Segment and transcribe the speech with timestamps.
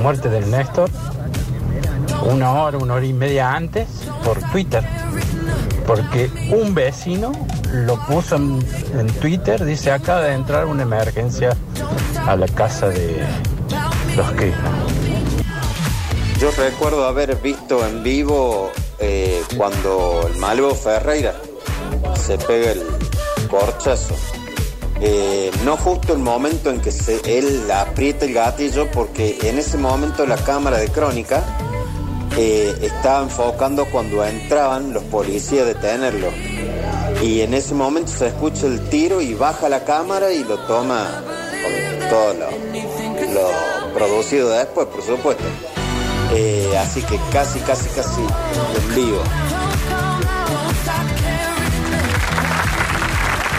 [0.00, 0.90] muerte del Néstor
[2.24, 3.86] una hora, una hora y media antes
[4.24, 4.84] por Twitter.
[5.86, 7.32] Porque un vecino
[7.72, 11.56] lo puso en, Twitter, dice acaba de entrar una emergencia
[12.26, 13.24] a la casa de
[14.16, 14.52] los que
[16.38, 21.34] Yo recuerdo haber visto en vivo eh, cuando el Malvo Ferreira
[22.20, 22.82] se pega el
[23.48, 24.14] corchazo.
[25.02, 26.90] Eh, no justo el momento en que
[27.24, 31.42] él aprieta el gatillo, porque en ese momento la cámara de crónica
[32.36, 36.28] eh, estaba enfocando cuando entraban los policías a detenerlo.
[37.22, 41.22] Y en ese momento se escucha el tiro y baja la cámara y lo toma
[42.08, 42.50] todo lo,
[43.32, 45.44] lo producido después, por supuesto.
[46.32, 49.20] Eh, así que casi, casi, casi en vivo.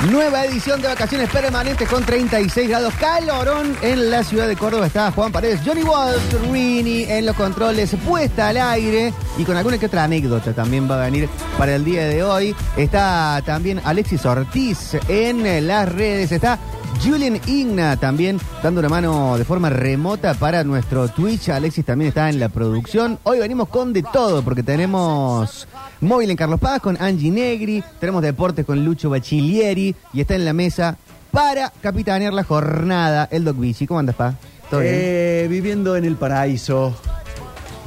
[0.10, 4.88] Nueva edición de vacaciones permanentes con 36 grados calorón en la ciudad de Córdoba.
[4.88, 9.78] Está Juan Paredes, Johnny Walsh, Rini en los controles, puesta al aire y con alguna
[9.78, 12.56] que otra anécdota también va a venir para el día de hoy.
[12.78, 16.32] Está también Alexis Ortiz en las redes.
[16.32, 16.58] Está
[17.04, 21.50] Julian Igna también dando una mano de forma remota para nuestro Twitch.
[21.50, 23.18] Alexis también está en la producción.
[23.24, 25.68] Hoy venimos con de todo porque tenemos
[26.00, 30.46] móvil en Carlos Paz con Angie Negri, tenemos deportes con Lucho Bachilieri y está en
[30.46, 30.98] la mesa
[31.32, 33.88] para capitanear la jornada el Doc Bici.
[33.88, 34.36] ¿Cómo andas, Pa?
[34.70, 34.94] ¿Todo bien?
[34.96, 36.96] Eh, viviendo en el paraíso,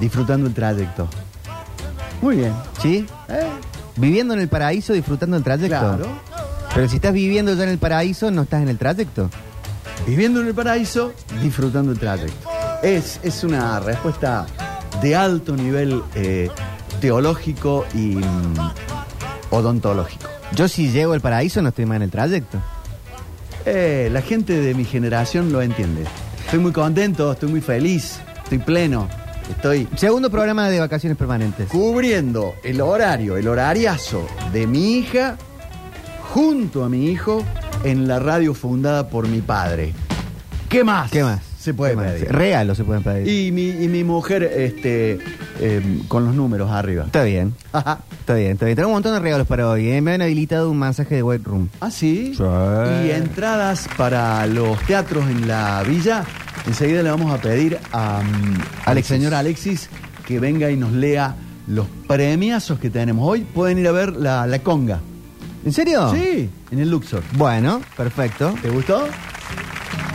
[0.01, 1.07] disfrutando el trayecto.
[2.21, 2.53] Muy bien.
[2.83, 3.07] ¿Sí?
[3.29, 3.47] Eh,
[3.97, 5.79] Viviendo en el paraíso, disfrutando el trayecto.
[5.79, 6.34] claro.
[6.75, 9.31] Pero si estás viviendo ya en el paraíso, no estás en el trayecto.
[10.07, 12.51] Viviendo en el paraíso, disfrutando el trayecto.
[12.83, 14.47] Es, es una respuesta
[15.01, 16.49] de alto nivel eh,
[17.01, 18.57] teológico y mm,
[19.51, 20.29] odontológico.
[20.55, 22.59] Yo si llego al paraíso no estoy más en el trayecto.
[23.65, 26.05] Eh, la gente de mi generación lo entiende.
[26.45, 29.09] Estoy muy contento, estoy muy feliz, estoy pleno.
[29.49, 31.69] Estoy Segundo programa de vacaciones permanentes.
[31.69, 35.37] cubriendo el horario, el horariazo de mi hija
[36.35, 37.45] junto a mi hijo
[37.85, 39.93] en la radio fundada por mi padre.
[40.69, 41.09] ¿Qué más?
[41.09, 41.41] ¿Qué más?
[41.61, 42.07] Se puede ¿Qué más?
[42.07, 42.33] pedir.
[42.33, 43.29] Regalos se pueden pedir.
[43.29, 45.21] Y mi, y mi mujer este,
[45.61, 47.05] eh, con los números arriba.
[47.05, 47.55] Está bien.
[47.73, 48.01] Ajá.
[48.19, 48.75] Está bien, está bien.
[48.75, 49.89] Tenemos un montón de regalos para hoy.
[49.89, 50.01] ¿eh?
[50.01, 51.69] Me han habilitado un masaje de White Room.
[51.81, 52.35] ¿Ah, sí?
[52.37, 52.43] Sí.
[52.43, 56.25] Y entradas para los teatros en la villa.
[56.67, 59.89] Enseguida le vamos a pedir a, mm, al señor Alexis
[60.27, 61.37] que venga y nos lea
[61.69, 63.25] los premiazos que tenemos.
[63.25, 64.99] Hoy pueden ir a ver la, la conga.
[65.65, 66.13] ¿En serio?
[66.13, 67.23] Sí, en el Luxor.
[67.37, 68.55] Bueno, perfecto.
[68.61, 69.07] ¿Te gustó?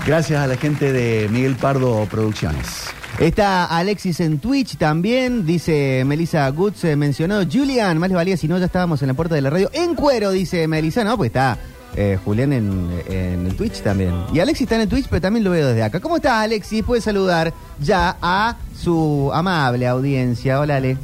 [0.06, 2.86] Gracias a la gente de Miguel Pardo Producciones.
[3.20, 8.48] Está Alexis en Twitch también, dice Melissa Goods, eh, mencionó Julian, más le valía si
[8.48, 9.70] no ya estábamos en la puerta de la radio.
[9.74, 11.58] En cuero, dice Melissa, no, pues está
[11.98, 14.14] eh, Julián en, en el Twitch también.
[14.32, 16.00] Y Alexis está en el Twitch, pero también lo veo desde acá.
[16.00, 16.84] ¿Cómo está Alexis?
[16.84, 20.60] Puede saludar ya a su amable audiencia.
[20.60, 20.98] Hola Ale.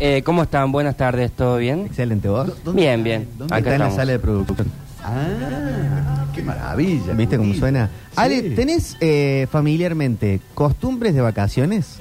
[0.00, 0.72] Eh, ¿Cómo están?
[0.72, 1.86] Buenas tardes, ¿todo bien?
[1.86, 2.28] Excelente.
[2.28, 3.28] ¿Dónde Bien, bien.
[3.38, 3.96] ¿Dónde Acá está en la estamos.
[3.96, 4.72] sala de producción.
[5.02, 7.12] Ah, qué maravilla.
[7.12, 7.90] ¿Viste cómo suena?
[8.16, 8.42] Ale.
[8.50, 11.98] ¿tenés eh, familiarmente costumbres de vacaciones?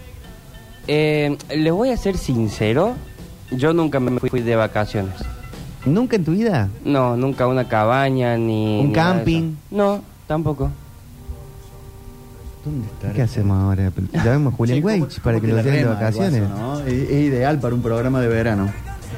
[0.87, 2.95] Eh, les voy a ser sincero,
[3.51, 5.13] yo nunca me fui de vacaciones.
[5.85, 6.69] ¿Nunca en tu vida?
[6.85, 8.79] No, nunca a una cabaña ni...
[8.79, 9.55] ¿Un ni nada de camping?
[9.69, 10.71] No, tampoco.
[12.63, 13.11] ¿Dónde está?
[13.13, 13.91] ¿Qué hacemos ahora?
[14.13, 16.39] Llamemos a Julián Sí, ¿cómo- Weich para que lo le lleven de vacaciones.
[16.47, 16.79] guaso, no?
[16.81, 18.71] es, es ideal para un programa de verano.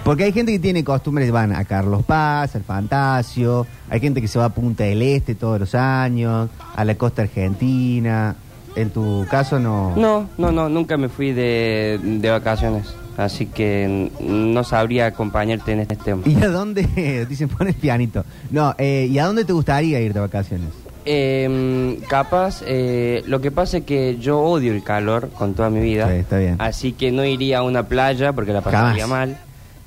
[0.04, 4.28] Porque hay gente que tiene costumbres, van a Carlos Paz, al Fantasio, hay gente que
[4.28, 8.36] se va a Punta del Este todos los años, a la costa argentina.
[8.76, 9.96] En tu caso no.
[9.96, 12.94] No, no, no, nunca me fui de, de vacaciones.
[13.18, 16.22] Así que no sabría acompañarte en este tema.
[16.26, 17.26] ¿Y a dónde?
[17.30, 18.26] Dicen, pon el pianito.
[18.52, 20.68] No, eh, ¿y a dónde te gustaría ir de vacaciones?
[21.06, 25.80] Eh, capaz, eh, lo que pasa es que yo odio el calor con toda mi
[25.80, 26.08] vida.
[26.10, 26.56] Sí, está bien.
[26.60, 29.30] Así que no iría a una playa porque la pasaría Jamás.
[29.30, 29.38] mal.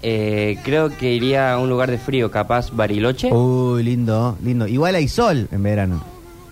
[0.00, 3.32] Eh, creo que iría a un lugar de frío, capaz Bariloche.
[3.32, 4.68] Uy, lindo, lindo.
[4.68, 6.04] Igual hay sol en verano.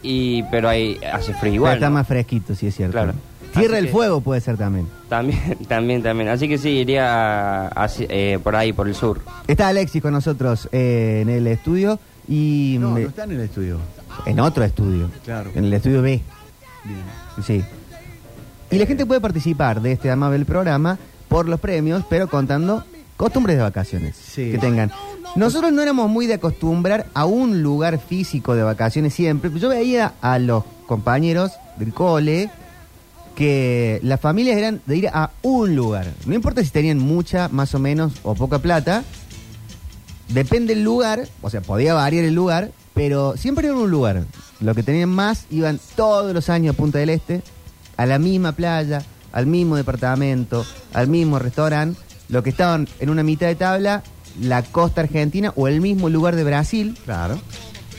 [0.02, 1.74] Y, pero ahí hace frío Pero igual.
[1.74, 1.94] está ¿no?
[1.94, 2.92] más fresquito, sí es cierto.
[2.92, 3.12] Claro.
[3.54, 4.86] Tierra del Fuego puede ser también.
[5.08, 6.28] También, también, también.
[6.28, 9.20] Así que sí, iría a- a- eh, por ahí, por el sur.
[9.46, 11.98] Está Alexis con nosotros eh, en el estudio
[12.28, 13.78] y No, me- no está en el estudio.
[14.24, 15.10] En otro estudio.
[15.24, 15.50] Claro.
[15.54, 16.22] En el estudio B.
[16.84, 17.44] Bien.
[17.44, 17.64] Sí.
[18.70, 20.98] Y la gente puede participar de este amable programa
[21.28, 22.84] por los premios, pero contando
[23.16, 24.50] costumbres de vacaciones Sí.
[24.50, 24.90] que tengan.
[25.36, 29.50] Nosotros no éramos muy de acostumbrar a un lugar físico de vacaciones siempre.
[29.58, 32.50] Yo veía a los compañeros del cole
[33.34, 36.06] que las familias eran de ir a un lugar.
[36.24, 39.04] No importa si tenían mucha, más o menos, o poca plata.
[40.28, 44.24] Depende del lugar, o sea, podía variar el lugar, pero siempre era un lugar.
[44.60, 47.42] Los que tenían más iban todos los años a Punta del Este,
[47.98, 49.02] a la misma playa,
[49.32, 50.64] al mismo departamento,
[50.94, 52.00] al mismo restaurante,
[52.30, 54.02] lo que estaban en una mitad de tabla,
[54.40, 57.38] la costa argentina o el mismo lugar de Brasil, Claro.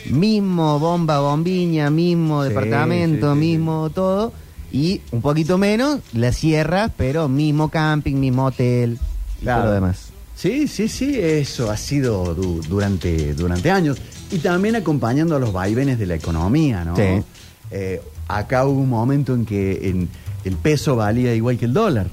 [0.10, 4.34] mismo bomba, bombiña, mismo Sí, departamento, sí, sí, mismo todo,
[4.72, 8.98] y un poquito menos las sierras, pero mismo camping, mismo hotel
[9.40, 9.60] y Claro.
[9.62, 10.08] todo lo demás.
[10.36, 13.98] Sí, sí, sí, eso ha sido du- durante, durante años.
[14.32, 16.96] Y también acompañando a los vaivenes de la economía, ¿no?
[16.96, 17.24] Sí.
[17.72, 20.10] Eh, acá hubo un momento en que en-
[20.44, 22.08] el peso valía igual que el dólar.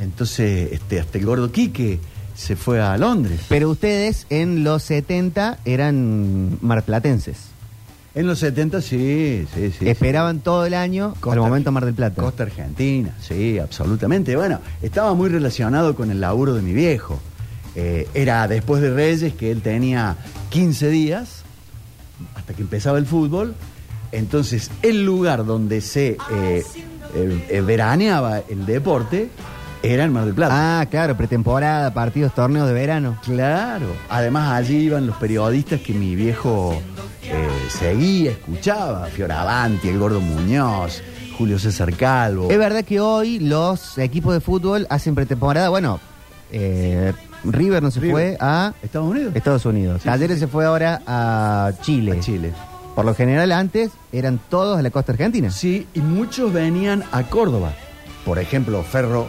[0.00, 1.98] Entonces, este, hasta el gordo Quique
[2.34, 3.40] se fue a Londres.
[3.48, 7.36] Pero ustedes en los 70 eran marplatenses.
[8.14, 9.88] En los 70, sí, sí, sí.
[9.88, 12.22] Esperaban todo el año Costa- al momento Mar del Plata.
[12.22, 14.34] Costa Argentina, sí, absolutamente.
[14.34, 17.18] Bueno, estaba muy relacionado con el laburo de mi viejo.
[17.74, 20.16] Eh, era después de Reyes que él tenía
[20.50, 21.42] 15 días
[22.34, 23.54] hasta que empezaba el fútbol.
[24.10, 26.64] Entonces, el lugar donde se eh,
[27.14, 29.28] eh, veraneaba el deporte
[29.82, 30.80] era en Mar del Plata.
[30.80, 33.18] Ah, claro, pretemporada, partidos, torneos de verano.
[33.22, 33.86] Claro.
[34.08, 36.80] Además, allí iban los periodistas que mi viejo
[37.68, 39.06] seguía, escuchaba.
[39.06, 41.02] Fioravanti, el Gordo Muñoz,
[41.36, 42.50] Julio César Calvo.
[42.50, 45.68] Es verdad que hoy los equipos de fútbol hacen pretemporada.
[45.68, 46.00] Bueno,
[46.50, 47.12] eh,
[47.44, 48.12] River no se River.
[48.12, 49.36] fue a Estados Unidos.
[49.36, 50.02] Estados Unidos.
[50.02, 52.12] Sí, Talleres se fue ahora a Chile.
[52.12, 52.52] A Chile.
[52.94, 55.50] Por lo general antes eran todos a la costa argentina.
[55.50, 57.72] Sí, y muchos venían a Córdoba.
[58.24, 59.28] Por ejemplo, Ferro,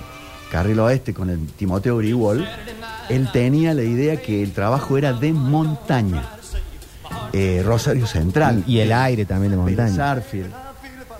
[0.51, 2.47] Carril Oeste con el Timoteo Grigol,
[3.09, 6.23] él tenía la idea que el trabajo era de montaña.
[7.31, 8.63] Eh, Rosario Central.
[8.65, 10.11] Y el aire también de montaña.
[10.11, 10.51] Arfield.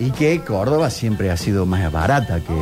[0.00, 2.56] Y que Córdoba siempre ha sido más barata que,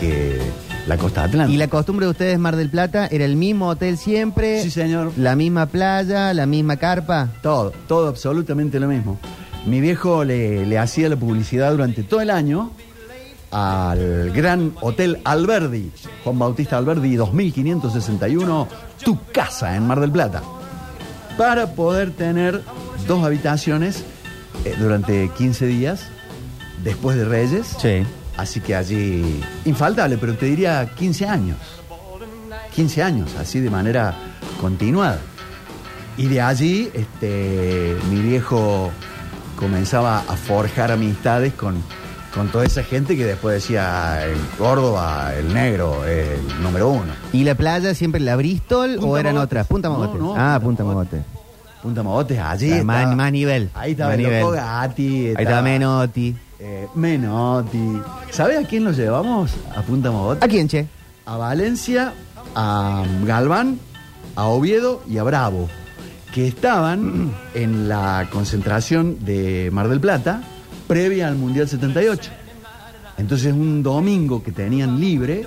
[0.00, 0.40] que
[0.86, 1.54] la costa atlántica.
[1.54, 4.62] Y la costumbre de ustedes, Mar del Plata, era el mismo hotel siempre.
[4.62, 5.12] Sí, señor.
[5.16, 7.28] La misma playa, la misma carpa.
[7.42, 9.18] Todo, todo absolutamente lo mismo.
[9.66, 12.72] Mi viejo le, le hacía la publicidad durante todo el año
[13.52, 15.92] al gran Hotel Alberdi,
[16.24, 18.66] Juan Bautista Alberdi, 2561,
[19.04, 20.42] tu casa en Mar del Plata,
[21.36, 22.62] para poder tener
[23.06, 24.04] dos habitaciones
[24.64, 26.06] eh, durante 15 días
[26.82, 27.76] después de Reyes.
[27.78, 28.04] Sí.
[28.42, 31.56] Así que allí, infaltable, pero te diría 15 años.
[32.74, 34.14] 15 años, así de manera
[34.60, 35.20] continuada.
[36.16, 38.90] Y de allí, este, mi viejo
[39.56, 41.76] comenzaba a forjar amistades con,
[42.34, 47.12] con toda esa gente que después decía, en Córdoba, el negro, el número uno.
[47.32, 49.68] ¿Y la playa siempre la Bristol Punta o eran otras?
[49.68, 51.22] Punta No, no, ah, Punta Mogotes.
[51.80, 52.70] Punta Mogotes, allí.
[52.82, 54.50] Más- estaba- más nivel, Ahí estaba más el nivel.
[54.50, 55.26] Gatti.
[55.28, 56.36] Ahí estaba Menotti.
[56.64, 58.00] Eh, Menotti.
[58.30, 60.42] ¿Sabes a quién lo llevamos a Punta Mogotes?
[60.42, 60.86] ¿A quién, che?
[61.24, 62.12] a Valencia,
[62.54, 63.78] a Galván,
[64.36, 65.68] a Oviedo y a Bravo,
[66.32, 70.42] que estaban en la concentración de Mar del Plata
[70.86, 72.30] previa al Mundial 78.
[73.18, 75.46] Entonces un domingo que tenían libre,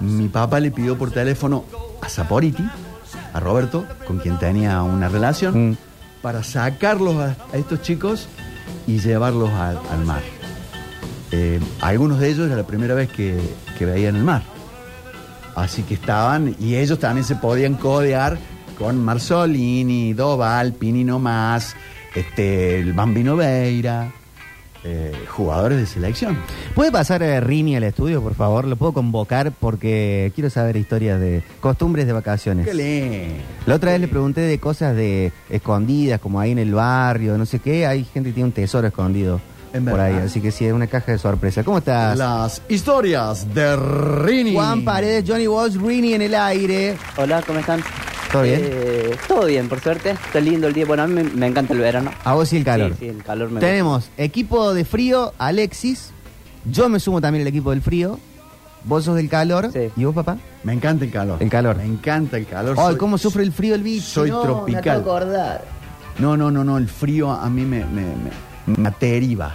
[0.00, 1.64] mi papá le pidió por teléfono
[2.00, 2.64] a Saporiti,
[3.32, 5.76] a Roberto, con quien tenía una relación, Mm.
[6.22, 8.28] para sacarlos a, a estos chicos
[8.86, 10.22] y llevarlos al mar.
[11.32, 13.38] Eh, algunos de ellos era la primera vez que,
[13.78, 14.42] que veían el mar.
[15.54, 18.38] Así que estaban, y ellos también se podían codear
[18.78, 21.76] con Marzolini, Doval, Pinino Más,
[22.14, 24.10] este, el Bambino Veira,
[24.82, 26.38] eh, jugadores de selección.
[26.74, 28.64] ¿Puede pasar a Rini al estudio, por favor?
[28.64, 32.66] Lo puedo convocar porque quiero saber historias de costumbres de vacaciones.
[32.66, 33.42] ¡Qué lindo!
[33.66, 37.44] La otra vez le pregunté de cosas de escondidas, como ahí en el barrio, no
[37.44, 37.86] sé qué.
[37.86, 39.40] Hay gente que tiene un tesoro escondido
[39.72, 41.62] En por ahí, así que sí, es una caja de sorpresa.
[41.62, 42.18] ¿Cómo estás?
[42.18, 44.54] Las historias de Rini.
[44.54, 46.96] Juan Paredes, Johnny Walsh, Rini en el aire.
[47.16, 47.82] Hola, ¿cómo están?
[48.32, 48.60] ¿Todo bien?
[48.64, 50.10] Eh, todo bien, por suerte.
[50.10, 50.86] Está lindo el día.
[50.86, 52.10] Bueno, a mí me, me encanta el verano.
[52.24, 52.90] A vos y el calor.
[52.92, 56.10] Sí, sí, el calor me Tenemos equipo de frío, Alexis.
[56.64, 58.18] Yo me sumo también al equipo del frío.
[58.84, 59.70] Vos sos del calor.
[59.72, 59.90] Sí.
[59.96, 60.36] ¿Y vos, papá?
[60.64, 61.36] Me encanta el calor.
[61.40, 61.76] El calor.
[61.76, 62.76] Me encanta el calor.
[62.78, 64.04] Ay, Soy- ¿cómo sufre el frío el bicho?
[64.06, 64.82] Soy No, tropical.
[64.98, 65.64] me acordar.
[66.18, 66.76] No, no, no, no.
[66.78, 68.30] El frío a mí me, me, me,
[68.78, 69.54] me ateriva.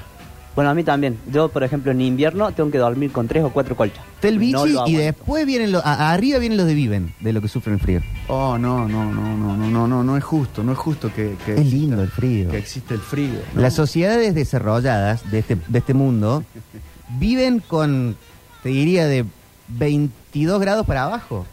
[0.56, 1.18] Bueno, a mí también.
[1.30, 4.02] Yo, por ejemplo, en invierno tengo que dormir con tres o cuatro colchas.
[4.16, 4.98] Está el bichi No lo y aguanto.
[5.00, 5.86] después vienen los.
[5.86, 8.02] a- Arriba vienen los de Viven, de lo que sufren el frío.
[8.30, 10.64] Oh, no, no, no, no, no, no, no, no es justo.
[10.64, 12.50] No es justo que, que, Es lindo el frío.
[12.50, 13.34] que existe el frío.
[13.54, 13.62] ¿no?
[13.62, 16.46] Las sociedades desarrolladas de este, de este mundo
[17.20, 18.16] viven con,
[18.64, 19.26] te diría, de
[19.68, 21.46] 22 grados para abajo.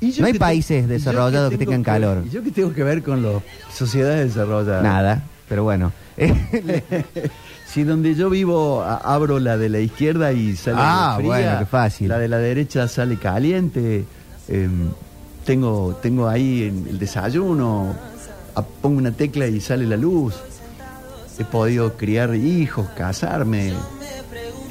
[0.00, 2.24] ¿Y yo no hay te- países y yo desarrollados que tengan calor.
[2.26, 3.42] ¿Y yo qué tengo que ver con las
[3.72, 4.82] sociedades desarrolladas?
[4.82, 5.92] Nada, pero bueno.
[7.66, 11.58] Si donde yo vivo a- abro la de la izquierda y sale Ah, fría, bueno,
[11.58, 12.08] qué fácil.
[12.08, 14.04] La de la derecha sale caliente.
[14.48, 14.90] em,
[15.44, 17.94] tengo, tengo ahí en el desayuno,
[18.54, 20.34] a- pongo una tecla y sale la luz.
[21.38, 23.72] He podido criar hijos, casarme.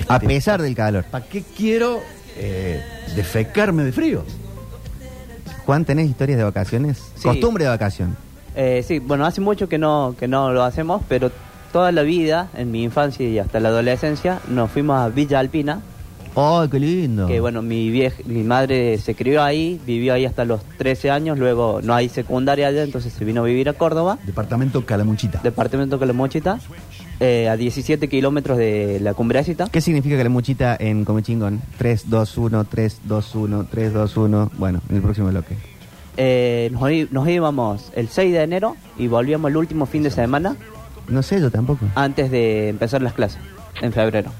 [0.08, 1.04] A pesar del calor.
[1.12, 2.00] ¿Para qué quiero
[2.38, 2.82] eh,
[3.18, 4.24] defecarme de frío?
[5.66, 7.00] Juan, ¿tenés historias de vacaciones?
[7.16, 7.24] Sí.
[7.24, 8.16] Costumbre de vacación.
[8.56, 11.32] Eh, sí, bueno, hace mucho que no, que no lo hacemos, pero
[11.72, 15.82] toda la vida, en mi infancia y hasta la adolescencia, nos fuimos a Villa Alpina,
[16.36, 17.28] ¡Oh, qué lindo!
[17.28, 21.38] que bueno, mi vieja, mi madre se crió ahí, vivió ahí hasta los 13 años,
[21.38, 25.42] luego no hay secundaria allá, entonces se vino a vivir a Córdoba, Departamento Calamuchita.
[25.44, 26.60] departamento Calamuchita,
[27.20, 29.68] eh, a 17 kilómetros de la Cumbrecita.
[29.72, 31.62] ¿Qué significa que la muchita en Come Chingón?
[31.78, 34.52] 3, 2, 1, 3, 2, 1, 3, 2, 1.
[34.58, 35.56] Bueno, en el próximo bloque.
[36.18, 40.56] Eh, nos, nos íbamos el 6 de enero y volvíamos el último fin de semana
[41.08, 41.86] No sé, yo tampoco.
[41.96, 43.40] antes de empezar las clases,
[43.82, 44.32] en febrero.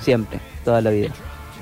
[0.00, 1.10] Siempre, toda la vida.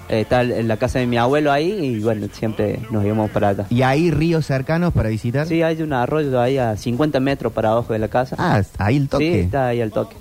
[0.08, 3.50] Eh, está en la casa de mi abuelo ahí y bueno, siempre nos íbamos para
[3.50, 3.66] acá.
[3.68, 5.46] ¿Y hay ríos cercanos para visitar?
[5.46, 8.34] Sí, hay un arroyo ahí a 50 metros para abajo de la casa.
[8.38, 9.40] Ah, ahí el Sí, toque.
[9.40, 10.16] está ahí al toque.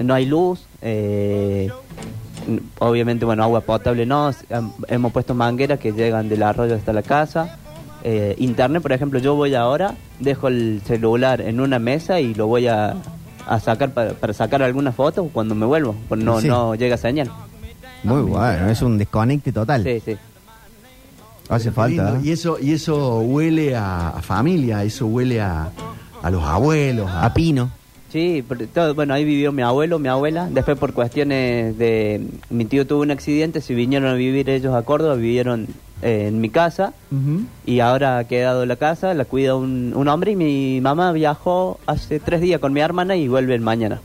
[0.00, 1.70] No hay luz, eh,
[2.78, 4.30] obviamente, bueno, agua potable no.
[4.88, 7.58] Hemos puesto mangueras que llegan del arroyo hasta la casa.
[8.02, 12.46] Eh, internet, por ejemplo, yo voy ahora, dejo el celular en una mesa y lo
[12.46, 12.96] voy a,
[13.46, 16.48] a sacar para, para sacar algunas fotos cuando me vuelvo, porque no, Sí.
[16.48, 17.30] no llega señal.
[18.02, 19.82] Muy bueno, es un desconecte total.
[19.84, 20.16] Sí, sí.
[21.48, 22.16] Hace falta.
[22.16, 22.20] ¿eh?
[22.24, 25.70] Y eso, y eso huele a, a familia, eso huele a,
[26.22, 27.08] a los abuelos.
[27.10, 27.70] a- A Pino.
[28.12, 30.48] Sí, pero todo- bueno, ahí vivió mi abuelo, mi abuela.
[30.50, 32.24] Después por cuestiones de...
[32.50, 35.66] Mi tío tuvo un accidente, se vinieron a vivir ellos a Córdoba, vivieron
[36.02, 36.92] eh, en mi casa.
[37.66, 41.78] Y ahora ha quedado la casa, la cuida un, un hombre y mi mamá viajó
[41.86, 44.00] hace tres días con mi hermana y vuelven mañana.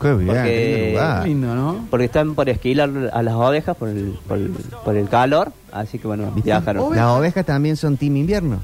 [0.00, 1.86] Qué bien, Porque- qué lindo ¿no?
[1.90, 4.50] Porque están por esquilar a las ovejas por el, por el,
[4.84, 6.50] por el calor, así que bueno, ¿Viste?
[6.50, 6.94] viajaron.
[6.94, 8.60] Las ovejas también son team invierno.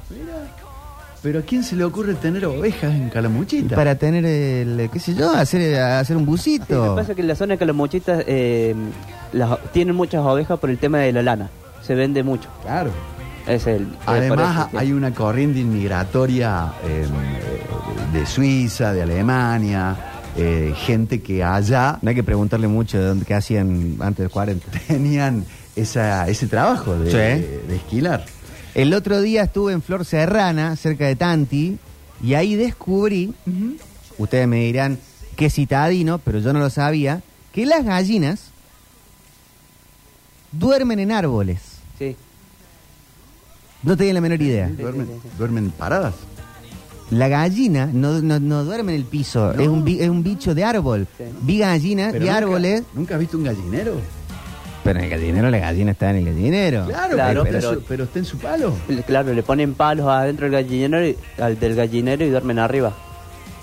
[1.22, 3.76] Pero ¿a quién se le ocurre tener ovejas en Calamuchita?
[3.76, 6.82] Para tener el, qué sé yo, hacer, hacer un Sí, lo busito.
[6.82, 8.74] que pasa es que en la zona de Calamuchita eh,
[9.32, 11.48] las, tienen muchas ovejas por el tema de la lana.
[11.82, 12.48] Se vende mucho.
[12.62, 12.90] Claro.
[13.46, 17.06] Es el, Además, hay una corriente inmigratoria eh,
[18.12, 19.96] de Suiza, de Alemania,
[20.36, 24.30] eh, gente que allá No hay que preguntarle mucho de dónde, qué hacían antes del
[24.30, 24.66] 40.
[24.86, 27.16] tenían esa, ese trabajo de, Sí.
[27.16, 28.24] de- de esquilar.
[28.74, 31.78] El otro día estuve en Flor Serrana, cerca de Tanti,
[32.22, 33.34] y ahí descubrí,
[34.18, 34.98] ustedes me dirán
[35.36, 37.22] qué citadino, pero yo no lo sabía,
[37.52, 38.50] que las gallinas
[40.52, 41.60] duermen en árboles.
[42.10, 42.16] Sí.
[43.82, 44.68] No tenía la menor idea.
[44.68, 45.28] Duermen, sí, sí.
[45.38, 46.14] duermen paradas.
[47.10, 49.60] La gallina no, no, no duerme en el piso, No.
[49.62, 51.06] es, un, bi- es un bicho de árbol.
[51.18, 51.24] Sí.
[51.42, 53.94] Vi gallinas Pero y nunca- árboles, ¿Nunca has visto un gallinero?
[54.84, 56.86] pero en el gallinero la gallina está en el gallinero.
[56.86, 58.72] Claro, Claro, pero, pero- pero, pero está en su palo.
[58.88, 62.92] Le- Claro, le ponen palos adentro del gallinero y, al del gallinero y duermen arriba.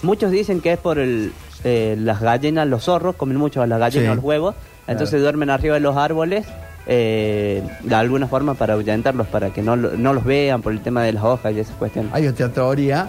[0.03, 3.79] Muchos dicen que es por el, eh, las gallinas, los zorros, comen mucho a las
[3.79, 4.15] gallinas Sí.
[4.15, 4.55] los huevos,
[4.87, 6.45] entonces duermen arriba de los árboles
[6.91, 10.81] eh, de alguna forma para ahuyentarlos, para que no, lo- no los vean por el
[10.81, 12.11] tema de las hojas y esas cuestiones.
[12.15, 13.07] Hay otra teoría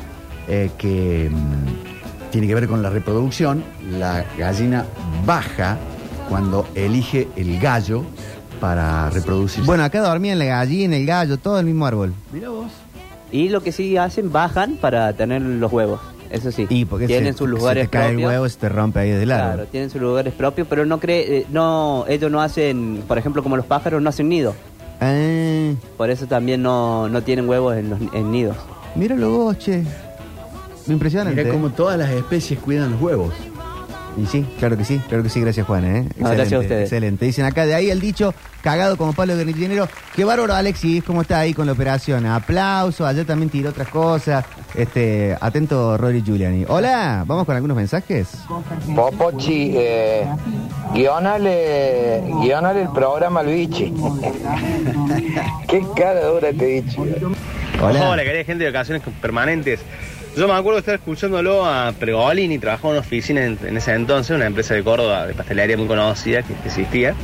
[0.48, 3.64] eh, que mm, tiene que ver con la reproducción.
[3.98, 4.84] La gallina
[5.24, 5.78] baja
[6.28, 8.04] cuando elige el gallo
[8.60, 9.66] para reproducirse.
[9.66, 12.12] Bueno, acá dormían la gallina, el gallo, todo el mismo árbol.
[12.32, 12.70] mira vos.
[13.32, 16.66] Y lo que sí hacen, bajan para tener los huevos, eso sí.
[16.68, 18.30] Y porque tienen se, sus se lugares te cae el propios.
[18.30, 19.54] huevo se te rompe ahí del árbol.
[19.54, 23.42] Claro, tienen sus lugares propios, pero no cree, eh, no, ellos no hacen, por ejemplo,
[23.42, 24.54] como los pájaros no hacen nido.
[25.00, 28.56] Ah, Por eso también no, no tienen huevos en los en nidos.
[28.94, 29.82] míralo vos, che.
[30.86, 31.40] Impresionante.
[31.42, 31.52] Mira ¿eh?
[31.52, 33.32] cómo todas las especies cuidan los huevos.
[34.16, 36.08] Y sí, claro que sí, claro que sí, gracias Juan, ¿eh?
[36.16, 36.82] No, gracias a ustedes.
[36.84, 37.24] Excelente.
[37.24, 39.88] Dicen acá de ahí el dicho, cagado como palo de guerrillinero.
[40.14, 42.26] Qué bárbaro Alexis, ¿cómo está ahí con la operación?
[42.26, 44.44] Aplauso, ayer también tiró otras cosas.
[44.74, 46.64] Este, atento Rory Giuliani.
[46.68, 48.28] Hola, vamos con algunos mensajes.
[48.94, 50.26] Popochi, eh,
[50.92, 53.92] guionale, guionale el programa al bichi.
[55.68, 57.02] Qué cara dura te he dicho.
[57.82, 58.10] Hola.
[58.10, 59.80] Hola, querida gente de vacaciones permanentes.
[60.36, 63.92] Yo me acuerdo de estar escuchándolo a Pregolini, trabajaba en una oficina en, en ese
[63.92, 67.14] entonces, una empresa de Córdoba de pastelería muy conocida que, que existía,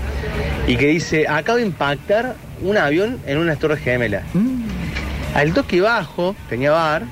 [0.66, 4.22] y que dice, acabo de impactar un avión en una torre gemela.
[5.34, 7.04] Al toque bajo, tenía bar,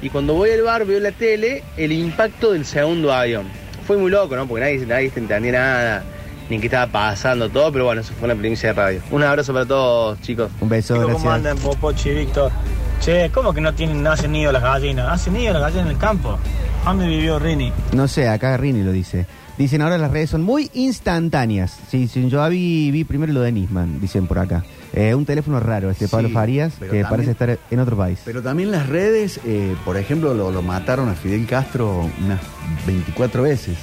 [0.00, 3.46] y cuando voy al bar veo la tele el impacto del segundo avión.
[3.86, 4.46] Fue muy loco, ¿no?
[4.46, 6.04] Porque nadie, nadie entendía nada,
[6.48, 9.00] ni qué estaba pasando, todo, pero bueno, eso fue una primicia de radio.
[9.10, 10.50] Un abrazo para todos, chicos.
[10.60, 11.22] Un beso, Chicos, gracias.
[11.22, 12.52] ¿Cómo andan, Popochi y Víctor?
[13.00, 15.08] Che, ¿cómo que no tienen, no hacen nido las gallinas?
[15.08, 16.38] Hacen nido las gallinas en el campo.
[16.84, 17.72] ¿Dónde vivió Rini?
[17.92, 19.26] No sé, acá Rini lo dice.
[19.58, 21.78] Dicen ahora las redes son muy instantáneas.
[21.90, 24.64] Sí, sí, yo vi, vi primero lo de Nisman, dicen por acá.
[24.92, 28.18] Eh, un teléfono raro, este Sí, Pablo Farías, que también- parece estar en otro país.
[28.24, 32.40] Pero también las redes, eh, por ejemplo, lo, lo mataron a Fidel Castro unas
[32.86, 33.76] 24 veces.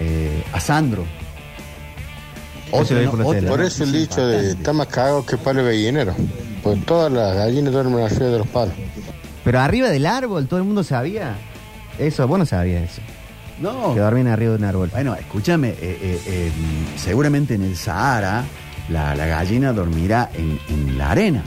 [0.00, 1.04] Eh, a Sandro.
[2.70, 3.48] Tele.
[3.48, 6.14] Por eso el dicho de está más cagado que palo gallinero.
[6.66, 8.74] Pues todas las gallinas duermen arriba de los palos.
[9.44, 11.34] Pero arriba del árbol, todo el mundo sabía.
[11.98, 13.02] Eso, vos no sabías eso.
[13.60, 13.94] No.
[13.94, 14.90] Que dormían arriba de un árbol.
[14.92, 16.50] Bueno, escúchame, eh, eh, eh,
[16.96, 18.44] seguramente en el Sahara
[18.88, 21.42] la, la gallina dormirá en, en la arena.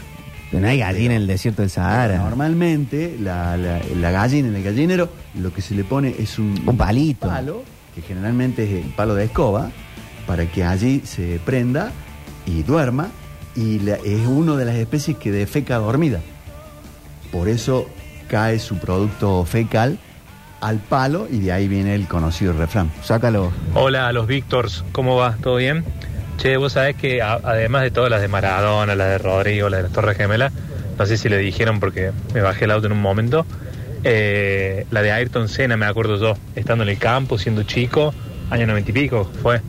[0.49, 2.17] Pero no hay gallina en el desierto del Sahara.
[2.17, 6.59] Normalmente la, la- la gallina en el gallinero lo que se le pone es un,
[6.65, 7.27] Un palito.
[7.27, 7.61] palo,
[7.93, 9.69] que generalmente es el palo de escoba,
[10.25, 11.91] para que allí se prenda
[12.47, 13.09] y duerma.
[13.55, 16.21] Y es una de las especies que defeca dormida.
[17.31, 17.87] Por eso
[18.27, 19.99] cae su producto fecal
[20.61, 22.91] al palo y de ahí viene el conocido refrán.
[23.03, 23.51] Sácalo.
[23.73, 25.37] Hola a los Víctors, ¿cómo va?
[25.41, 25.83] ¿Todo bien?
[26.37, 29.83] Che, vos sabés que además de todas las de Maradona, las de Rodrigo, las de
[29.83, 30.53] las Torres Gemelas,
[30.97, 33.45] no sé si le dijeron porque me bajé el auto en un momento,
[34.03, 38.13] eh, la de Ayrton Senna, me acuerdo yo, estando en el campo, siendo chico,
[38.49, 39.61] año noventa y pico fue,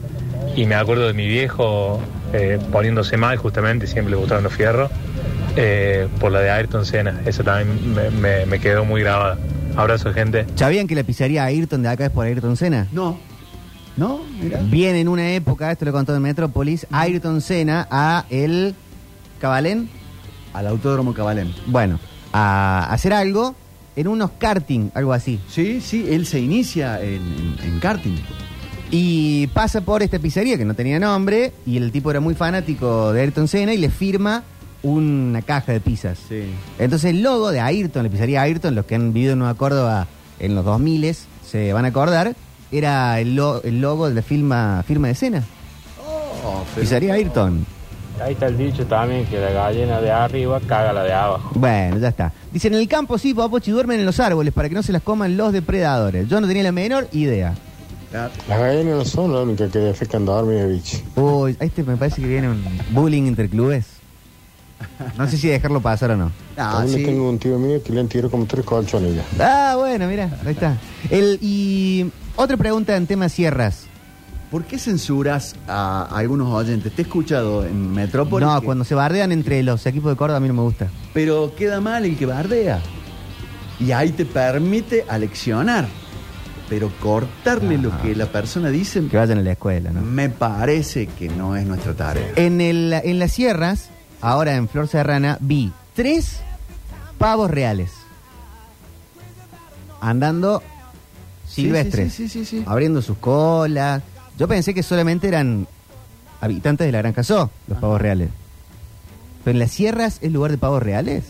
[0.54, 2.00] y me acuerdo de mi viejo
[2.32, 4.90] eh, poniéndose mal, justamente, siempre los fierros,
[5.56, 9.38] eh, por la de Ayrton Senna, esa también me, me- me quedó muy grabada.
[9.76, 10.46] Abrazo, gente.
[10.56, 12.86] ¿Sabían que la pizzería Ayrton de acá es por Ayrton Senna?
[12.92, 13.18] No.
[13.96, 14.60] No, mira.
[14.62, 18.74] Bien en una época, esto lo contó en Metrópolis, Ayrton Senna a el
[19.40, 19.88] Cabalén,
[20.54, 21.52] Al autódromo Cabalén.
[21.66, 21.98] bueno,
[22.32, 23.54] a hacer algo
[23.96, 25.40] en unos karting, algo así.
[25.48, 28.16] Sí, sí, él se inicia en, en- en karting.
[28.90, 33.12] Y pasa por esta pizzería que no tenía nombre y el tipo era muy fanático
[33.12, 34.42] de Ayrton Senna y le firma
[34.82, 36.18] una caja de pizzas.
[36.28, 36.42] Sí.
[36.78, 40.06] Entonces el logo de Ayrton, la pizzería Ayrton, los que han vivido en Nueva Córdoba
[40.40, 41.14] en los 2000
[41.46, 42.34] se van a acordar,
[42.72, 45.44] era el, lo- el logo de la firma, firma de Senna.
[46.44, 47.64] Oh, Pizzería Ayrton.
[48.24, 51.52] Ahí está el dicho también que la gallina de arriba caga la de abajo.
[51.54, 52.32] Bueno, ya está.
[52.52, 55.02] Dicen, en el campo sí, papochi, duermen en los árboles para que no se las
[55.02, 56.28] coman los depredadores.
[56.28, 57.54] Yo no tenía la menor idea.
[58.12, 60.98] Las gallinas no son las únicas que defecan dormir, bicho.
[61.16, 63.86] Uy, este me parece que viene un bullying entre clubes.
[65.16, 66.32] No sé si dejarlo pasar o no.
[66.56, 67.04] Ah, También sí.
[67.04, 69.24] tengo un tío mío que le han tirado como tres colchones ya.
[69.38, 70.76] Ah, bueno, mira, ahí está.
[71.10, 73.84] El, y otra pregunta en tema sierras.
[74.50, 76.92] ¿Por qué censuras a algunos oyentes?
[76.92, 78.48] Te he escuchado en Metrópolis.
[78.48, 80.88] No, que- cuando se bardean entre los equipos de Córdoba a mí no me gusta.
[81.14, 82.80] Pero queda mal el que bardea.
[83.78, 85.86] Y ahí te permite aleccionar.
[86.70, 90.00] Pero cortarle lo que la persona dice, Que vayan a la escuela, ¿no?
[90.00, 92.32] me parece que no es nuestra tarea.
[92.36, 93.88] En, el, en las sierras,
[94.22, 96.38] ahora en Flor Serrana, vi tres
[97.18, 97.90] pavos reales.
[100.00, 100.62] Andando
[101.46, 102.14] silvestres.
[102.14, 102.64] sí, sí, sí, sí.
[102.66, 104.02] Abriendo sus colas.
[104.38, 105.66] Yo pensé que solamente eran
[106.40, 108.30] habitantes de la Granja Zoo, los pavos reales.
[109.44, 111.24] Pero en las sierras es lugar de pavos reales.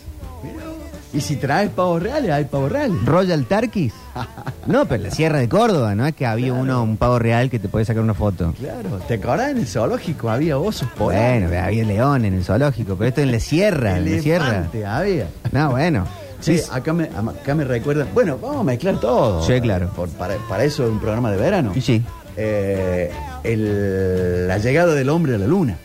[1.12, 3.04] Y si traes pavos reales, hay pavos reales.
[3.04, 3.92] Royal Turkeys.
[4.66, 6.06] No, pero en la Sierra de Córdoba, ¿no?
[6.06, 8.54] Es que había uno, un pavo real que te puede sacar una foto.
[8.58, 10.30] Claro, ¿te acordás en el zoológico?
[10.30, 14.14] Había osos por Bueno, había león en el zoológico, pero esto en la sierra, en
[14.16, 14.46] la sierra.
[14.48, 15.26] Elefante había.
[15.50, 16.06] No, bueno.
[16.40, 18.08] Sí, Sí, acá me, acá me recuerdan.
[18.14, 19.42] Bueno, vamos a mezclar todo.
[19.42, 19.90] Sí, claro.
[19.94, 21.72] Por- para, para eso es un programa de verano.
[21.78, 22.02] Sí.
[22.36, 23.10] Eh,
[23.44, 25.76] el- la llegada del hombre a la luna.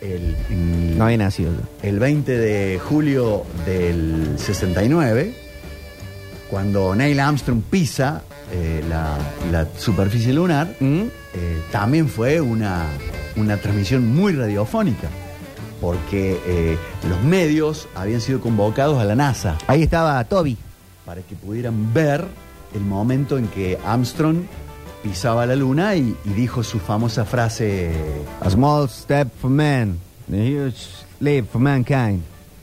[0.00, 0.34] El,
[0.96, 1.60] No había nacido yo.
[1.88, 5.34] el 20 de julio del 69,
[6.48, 9.16] cuando Neil Armstrong pisa eh, la,
[9.52, 11.00] la superficie lunar, ¿Mm?
[11.02, 11.08] eh,
[11.70, 12.86] también fue una,
[13.36, 15.08] una transmisión muy radiofónica,
[15.80, 16.76] porque eh,
[17.08, 20.56] los medios habían sido convocados a la NASA Ahí estaba Toby.
[21.06, 22.24] para que pudieran ver
[22.74, 24.38] el momento en que Armstrong
[25.02, 27.90] pisaba la luna y, y dijo su famosa frase,
[28.40, 29.98] A small step for man,
[30.30, 30.88] a huge
[31.20, 32.20] leap for mankind.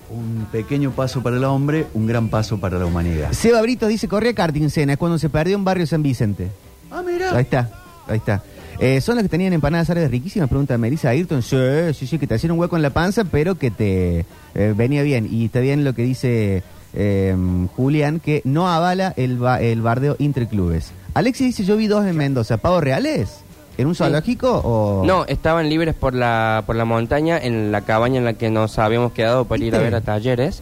[0.09, 3.33] un pequeño paso para el hombre, un gran paso para la humanidad.
[3.33, 6.49] Seba Brito dice, corría karting Sena, es cuando se perdió en Barrio San Vicente.
[6.89, 7.35] Ah, mira.
[7.35, 7.69] Ahí está,
[8.07, 8.41] ahí está.
[8.79, 10.47] Eh, ¿Son los que tenían empanadas árabes riquísimas?
[10.47, 11.41] Pregunta Melissa Ayrton.
[11.41, 11.57] Sí,
[11.93, 15.01] sí, sí, que te hacían un hueco en la panza, pero que te eh, venía
[15.03, 15.27] bien.
[15.29, 17.35] Y está bien lo que dice eh,
[17.75, 20.91] Julián, que no avala el, ba- el bardeo interclubes.
[21.13, 22.57] Alexis dice, yo vi dos en Mendoza.
[22.57, 23.39] ¿Pavos reales?
[23.77, 25.03] ¿En un zoológico o...?
[25.05, 28.79] No, estaban libres por la, por la montaña, en la cabaña en la que nos
[28.79, 30.61] habíamos quedado para ir a ver a talleres.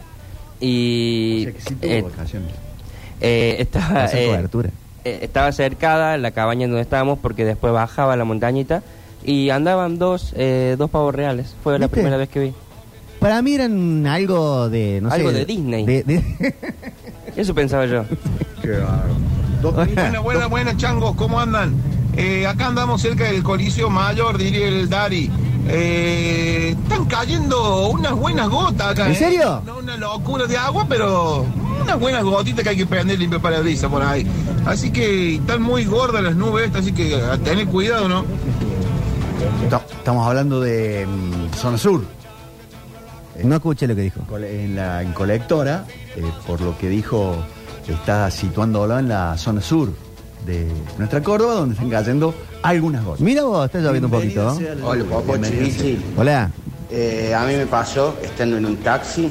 [0.60, 2.50] Y O sea que sí tuvo eh, vacaciones.
[3.20, 4.70] eh, estaba, eh, cobertura.
[5.04, 8.82] eh, estaba cercada la cabaña en donde estábamos porque después bajaba la montañita
[9.24, 11.54] y andaban dos, eh, dos pavos reales.
[11.62, 12.54] Fue la primera vez que vi.
[13.20, 15.00] Para mí eran algo de...
[15.00, 15.84] No Algo sé, de Disney.
[15.86, 16.54] de- de-
[17.36, 18.04] Eso pensaba yo.
[19.62, 21.74] Buena, buena, buena, changos, ¿cómo andan?
[22.16, 25.30] Eh, acá andamos cerca del Coliseo Mayor, diría el Dari.
[25.68, 29.06] Eh, están cayendo unas buenas gotas acá.
[29.06, 29.16] ¿En ¿eh?
[29.16, 29.62] serio?
[29.66, 31.44] No una locura de agua, pero
[31.82, 34.26] unas buenas gotitas que hay que prender limpio para brisa por ahí.
[34.64, 38.24] Así que están muy gordas las nubes, estas, así que a tener cuidado, ¿no?
[39.98, 42.02] Estamos hablando de mm, Zona Sur.
[43.44, 44.20] No escuché lo que dijo.
[44.38, 45.84] En la en colectora,
[46.16, 47.36] eh, por lo que dijo,
[47.88, 49.90] está situándolo en la zona sur
[50.46, 50.66] de
[50.98, 53.20] nuestra Córdoba, donde están cayendo algunas gotas.
[53.20, 54.58] Mira vos, está lloviendo un poquito.
[54.58, 55.04] el- Hola.
[55.50, 55.98] Vichy.
[56.16, 56.50] Hola.
[56.90, 59.30] Eh, a mí me pasó, estando en un taxi,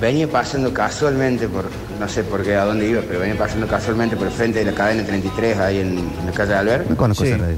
[0.00, 1.66] venía pasando casualmente por,
[2.00, 4.64] no sé por qué, a dónde iba, pero venía pasando casualmente por el frente de
[4.70, 6.88] la cadena 33, ahí en, en la calle de Albert.
[6.88, 7.30] No conozco Sí.
[7.30, 7.56] esa radio.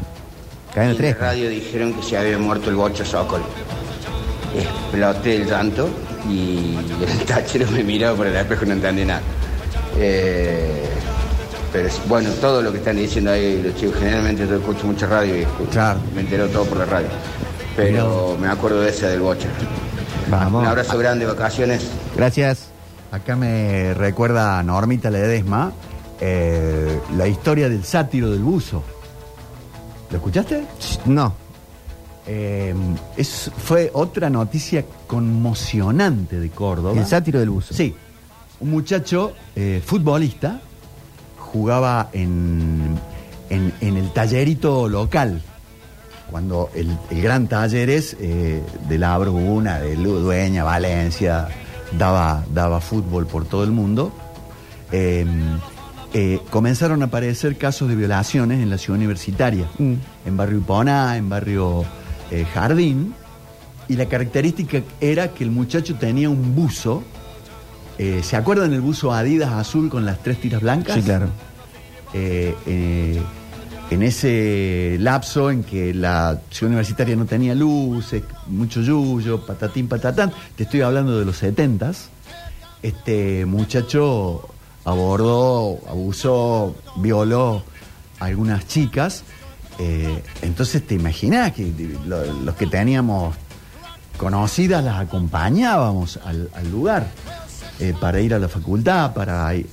[0.75, 1.17] Cadena Y en 3.
[1.21, 3.43] la radio dijeron que se había muerto el bocho Sokol.
[4.93, 5.89] Exploté el llanto
[6.29, 9.23] y el tachero me miraba por el espejo y no entendí nada.
[9.99, 10.85] Eh,
[11.73, 15.07] pero es- bueno, todo lo que están diciendo ahí los chicos, generalmente yo escucho mucha
[15.07, 16.01] radio y escucho- Claro.
[16.15, 17.09] me entero todo por la radio.
[17.75, 19.49] Pero me acuerdo de esa del bocho.
[20.29, 20.61] Vamos.
[20.63, 21.87] Un abrazo grande, vacaciones.
[22.15, 22.69] Gracias.
[23.11, 25.73] Acá me recuerda a Normita Ledesma
[26.21, 28.83] eh, la historia del sátiro del buzo.
[30.11, 30.65] ¿Lo escuchaste?
[31.07, 31.35] No.
[32.27, 32.75] Eh,
[33.17, 36.99] es, fue otra noticia conmocionante de Córdoba.
[36.99, 37.75] El sátiro del buzo.
[37.75, 37.95] Sí.
[38.61, 40.61] Un muchacho eh, futbolista
[41.39, 42.97] jugaba en,
[43.51, 45.43] en, en el tallerito local.
[46.31, 51.49] Cuando el, el gran talleres eh, de la Bruna, de Lu- Dueña, Valencia,
[51.99, 54.13] daba, daba fútbol por todo el mundo,
[54.93, 55.27] eh,
[56.15, 59.95] eh, comenzaron a aparecer casos de violaciones en la ciudad universitaria, Mm.
[60.25, 61.85] en barrio Iponá, en barrio
[62.33, 63.15] eh, Jardín,
[63.89, 67.03] y la característica era que el muchacho tenía un buzo.
[67.99, 70.95] eh, ¿Se acuerdan el buzo Adidas azul con las tres tiras blancas?
[70.95, 71.29] Sí, claro.
[72.15, 73.23] Eh, eh,
[73.91, 80.33] en ese lapso en que la ciudad universitaria no tenía luces, mucho yuyo, patatín, patatán,
[80.57, 82.09] te estoy hablando de los setentas,
[82.83, 84.49] este muchacho
[84.85, 87.63] abordó, abusó, violó
[88.19, 89.25] a algunas chicas.
[89.85, 91.73] Eh, entonces te imaginas que
[92.07, 93.35] lo- los que teníamos
[94.17, 97.09] conocidas las acompañábamos al, lugar
[97.81, 99.67] eh, para ir a la facultad, para ir.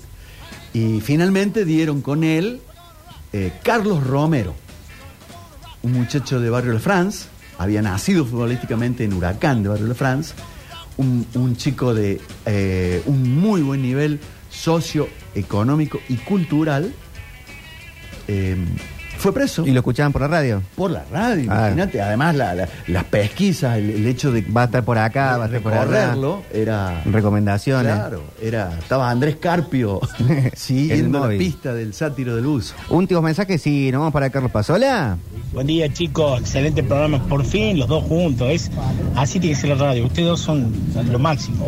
[0.73, 2.59] Y finalmente dieron con él
[3.33, 4.55] eh, Carlos Romero,
[5.83, 7.27] un muchacho de Barrio La France,
[7.59, 10.33] había nacido futbolísticamente en Huracán de Barrio La France,
[10.97, 12.19] un, chico de
[13.05, 14.19] un muy buen nivel
[14.49, 16.91] socioeconómico y cultural,
[19.19, 19.65] fue preso.
[19.65, 20.63] ¿Y lo escuchaban por la radio?
[20.75, 21.67] Por la radio, Ah.
[21.67, 22.01] imagínate.
[22.01, 24.41] Además, la- la- las pesquisas, el, el hecho de.
[24.41, 25.83] Va a estar por acá, va a estar por allá.
[25.85, 27.01] recorrerlo, era.
[27.05, 27.93] Recomendaciones.
[27.93, 29.99] Claro, era, estaba Andrés Carpio
[30.55, 32.73] siguiendo El la pista del sátiro del uso.
[32.89, 35.17] Últimos mensajes, sí, nos vamos para Carlos Pasola.
[35.53, 38.69] Buen día chicos, excelente programa, por fin los dos juntos, es
[39.15, 40.71] así tiene que ser la radio, ustedes dos son
[41.11, 41.65] lo máximo.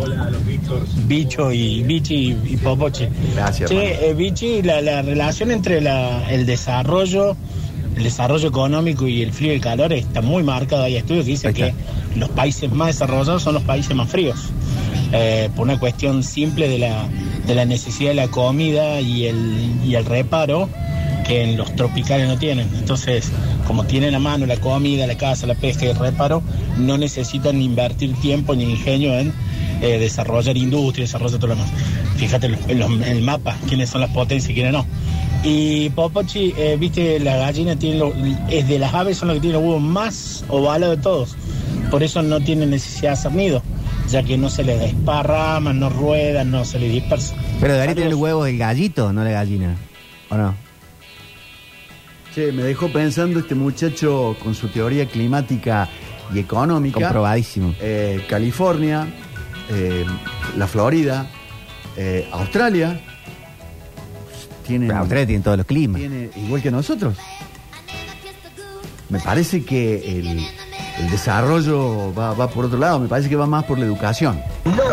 [1.08, 3.10] Bicho y Bichi y, y Popoche.
[3.36, 7.36] Gracias, Che, eh, Bichi, la, la relación entre la- el desarrollo,
[7.96, 10.84] el desarrollo económico y el frío y el calor está muy marcado.
[10.84, 14.40] Hay estudios que dicen que los países más desarrollados son los países más fríos.
[15.14, 17.06] Eh, por una cuestión simple de la,
[17.46, 20.70] de la necesidad de la comida y el, y el reparo
[21.28, 22.70] que en los tropicales no tienen.
[22.78, 23.30] Entonces,
[23.68, 26.42] como tienen a mano la comida, la casa, la pesca y el reparo,
[26.78, 29.34] no necesitan invertir tiempo ni ingenio en
[29.82, 31.72] eh, desarrollar industria, desarrollar todo lo demás.
[32.16, 34.86] Fíjate en, los- en los- en el mapa, quiénes son las potencias y quiénes no.
[35.44, 38.14] Y Popochi, eh, viste, la gallina tiene lo-
[38.50, 41.36] es de las aves son las que tienen los huevos más ovalados de todos.
[41.90, 43.64] Por eso no tienen necesidad de hacer nido,
[44.10, 47.36] ya que no se les desparraman, no ruedan, no se les dispersa.
[47.60, 48.24] Pero debería tener Saludos.
[48.24, 49.76] huevos el gallito, no la gallina.
[50.30, 50.54] ¿O no?
[52.36, 55.90] Che, me dejó pensando este muchacho con su teoría climática
[56.34, 57.00] y económica.
[57.02, 57.74] Comprobadísimo.
[57.82, 59.06] Eh, California,
[59.70, 60.06] eh,
[60.56, 61.26] la Florida,
[61.98, 63.02] eh, Australia.
[64.66, 66.00] Tienen, Pero Australia tiene todos los climas.
[66.02, 67.18] tiene- igual que nosotros.
[69.10, 70.48] Me parece que el,
[71.00, 74.42] el desarrollo va, va por otro lado, me parece que va más por la educación.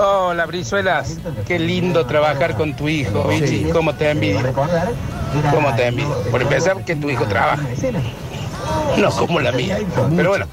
[0.01, 1.19] Hola, Brizuelas.
[1.47, 3.65] Qué lindo trabajar con tu hijo, Vichy.
[3.73, 4.53] ¿Cómo te envidio?
[5.53, 6.13] ¿Cómo te envidio?
[6.33, 7.63] Por empezar, que tu hijo trabaja.
[8.99, 9.79] No como la mía.
[10.17, 10.47] Pero bueno.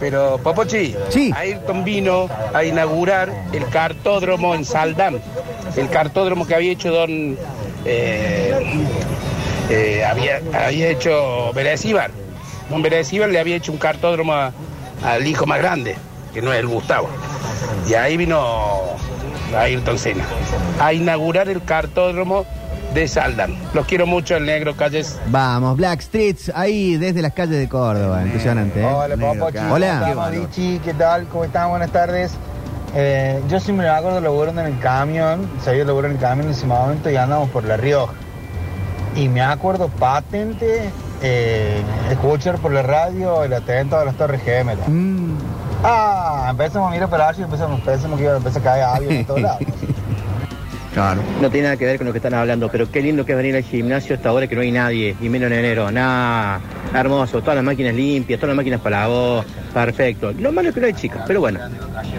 [0.00, 1.32] Pero, Popochi, Sí.
[1.34, 5.20] Ayrton vino a inaugurar el cartódromo en Saldán.
[5.76, 7.36] El cartódromo que había hecho Don.
[7.86, 8.54] Eh,
[9.70, 12.10] eh, había, había hecho Berecíbar.
[12.70, 14.52] Don Berecíbar le había hecho un cartódromo a-
[15.04, 15.96] al hijo más grande,
[16.34, 17.08] que no es el Gustavo.
[17.88, 18.80] Y ahí vino
[19.56, 20.24] Ayrton Senna
[20.80, 22.44] a inaugurar el cartódromo
[22.94, 23.56] de Saldán.
[23.74, 25.18] Los quiero mucho, el negro Calles.
[25.28, 28.22] Vamos, Black Streets, ahí desde las calles de Córdoba.
[28.22, 28.84] Impresionante, ¿eh?
[28.86, 29.72] Hola, Negro, cara.
[29.72, 30.38] Hola.
[30.82, 31.26] ¿Qué tal?
[31.28, 31.68] ¿Cómo están?
[31.70, 32.32] Buenas tardes.
[32.98, 36.54] Eh, yo sí me acuerdo laburando en el camión, seguía laburando en el camión en
[36.54, 38.14] ese momento y andamos por La Rioja.
[39.14, 40.90] Y me acuerdo patente
[41.22, 44.88] eh, escuchar por la radio el atentado de las Torres Gemelas.
[44.88, 45.34] Mm.
[45.84, 48.84] Ah, empezamos a mirar para allá y empezamos, pensamos que iba a empezar a caer
[48.84, 49.58] avión en todos lados.
[50.96, 51.20] Claro.
[51.42, 53.36] No tiene nada que ver con lo que están hablando, pero qué lindo que es
[53.36, 55.90] venir al gimnasio hasta ahora que no hay nadie, y menos en enero.
[55.90, 56.58] Nada,
[56.94, 60.32] hermoso, todas las máquinas limpias, todas las máquinas para la voz, perfecto.
[60.32, 61.60] Lo malo es que no hay chicas, pero bueno.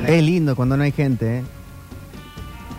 [0.06, 1.44] Es lindo cuando no hay gente, ¿eh?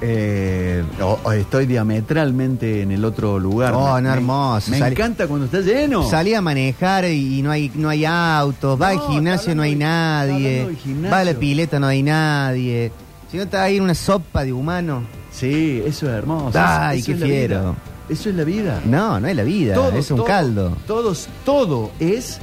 [0.00, 3.72] Eh, o- o estoy diametralmente en el otro lugar.
[3.74, 4.70] Oh, no, hermoso.
[4.70, 6.08] Me, encanta cuando está lleno.
[6.08, 10.64] Salí a manejar y no hay, no hay autos, va al gimnasio, no hay nadie,
[11.12, 12.92] va a la pileta, no hay nadie.
[13.32, 15.17] Si no está ahí en una sopa de humano.
[15.30, 16.58] Sí, eso es hermoso.
[16.60, 17.60] Ay, Eso qué es la fiero.
[17.60, 17.74] vida.
[18.08, 18.80] Eso es la vida.
[18.86, 20.76] No, no es la vida, Todo, es un todo, caldo.
[20.86, 22.38] Todos, todo es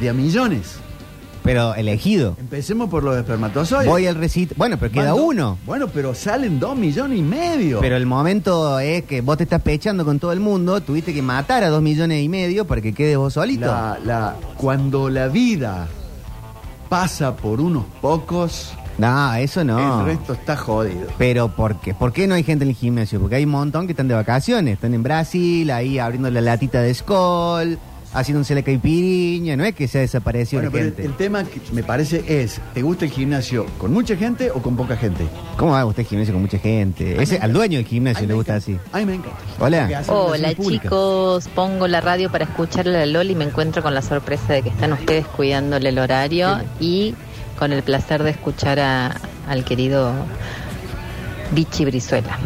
[0.00, 0.76] de a millones.
[1.42, 2.36] Pero elegido.
[2.38, 3.86] Empecemos por los espermatozoides.
[3.88, 4.52] Voy al recit.
[4.56, 5.58] Bueno, pero queda Van uno.
[5.64, 7.80] Bueno, pero salen dos millones y medio.
[7.80, 11.22] Pero el momento es que vos te estás pechando con todo el mundo, tuviste que
[11.22, 13.66] matar a dos millones y medio para que quedes vos solito.
[13.66, 15.88] La- la- cuando la vida
[16.88, 20.00] pasa por unos pocos, No, eso no.
[20.00, 21.06] el resto está jodido.
[21.16, 21.94] Pero ¿por qué?
[21.94, 23.18] ¿Por qué no hay gente en el gimnasio?
[23.18, 24.74] Porque hay un montón que están de vacaciones.
[24.74, 27.78] Están en Brasil, ahí abriendo la latita de Skol,
[28.12, 29.56] haciéndose la caipiriña.
[29.56, 31.06] No es que se ha desaparecido Bueno, la pero el, gente.
[31.06, 34.76] el tema que me parece es, ¿te gusta el gimnasio con mucha gente o con
[34.76, 35.26] poca gente?
[35.56, 37.22] ¿Cómo va usted el gimnasio con mucha gente?
[37.22, 38.76] Ese, al dueño del gimnasio le gusta así.
[38.92, 39.38] Ay, me encanta.
[39.58, 40.02] Hola.
[40.08, 44.02] Hola chicos, pongo la radio para escuchar a la Loli y me encuentro con la
[44.02, 47.14] sorpresa de que están ustedes cuidándole el horario y
[47.60, 49.14] con el placer de escuchar a-
[49.46, 50.12] al querido
[51.52, 52.38] Vichy Brizuela.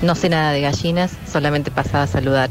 [0.00, 2.48] No sé nada de gallinas, solamente pasaba a saludar.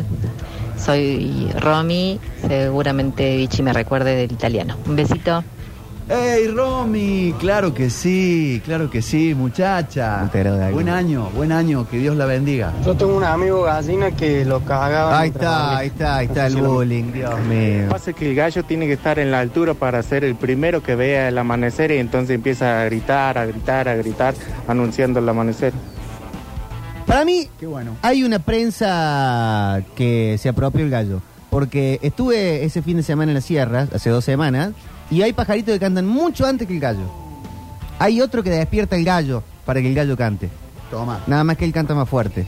[0.77, 4.75] Soy Romy, seguramente Vichy me recuerde del italiano.
[4.87, 5.43] Un besito.
[6.11, 7.33] ¡Ey, Romy!
[7.39, 10.29] Claro que sí, claro que sí, muchacha.
[10.73, 12.73] Buen año, buen año, que Dios la bendiga.
[12.85, 15.17] Yo tengo un amigo gallina que lo cagaba.
[15.17, 17.87] Ahí está, ahí está, ahí está el bullying, Dios mío.
[17.89, 20.95] Pasa que el gallo tiene que estar en la altura para ser el primero que
[20.95, 24.33] vea el amanecer y entonces empieza a gritar, a gritar, a gritar,
[24.67, 25.71] anunciando el amanecer.
[27.07, 27.95] Para mí, Qué bueno.
[28.01, 31.21] hay una prensa que se apropió el gallo.
[31.51, 34.71] Porque estuve ese fin de semana en las sierras, hace dos semanas,
[35.11, 37.03] y hay pajaritos que cantan mucho antes que el gallo.
[37.99, 40.49] Hay otro que despierta el gallo para que el gallo cante.
[40.89, 41.19] Toma.
[41.27, 42.47] Nada más que él canta más fuerte.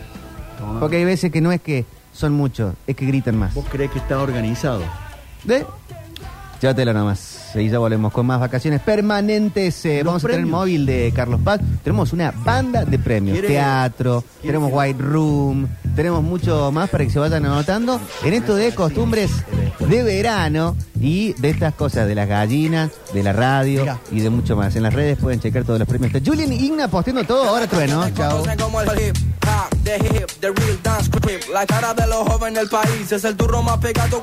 [0.58, 0.80] Toma.
[0.80, 3.54] Porque hay veces que no es que son muchos, es que gritan más.
[3.54, 4.82] ¿Vos crees que está organizado?
[5.44, 5.66] ¿De?
[6.62, 7.52] Llévatelo nomás.
[7.56, 9.86] Y ya volvemos con más vacaciones permanentes.
[9.86, 11.60] Eh, vamos a tener el móvil de Carlos Paz.
[11.84, 13.34] Tenemos una banda de premios.
[13.38, 18.56] ¿Quiere- Teatro, tenemos White Room, tenemos mucho más para que se vayan anotando en esto
[18.56, 19.32] de costumbres
[19.80, 24.00] de verano y de estas cosas de las gallinas, de la radio Mira.
[24.12, 24.76] y de mucho más.
[24.76, 26.12] En las redes pueden checar todos los premios.
[26.26, 27.44] Julian Igna posteando todo.
[27.44, 28.10] Ahora trueno.
[28.12, 28.44] Chao.
[31.94, 34.22] De los jóvenes del país es el turro más pegado.